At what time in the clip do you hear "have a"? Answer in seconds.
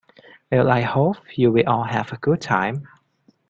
1.83-2.17